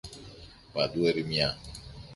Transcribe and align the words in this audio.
Παντού 0.73 1.05
ερημιά. 1.05 1.57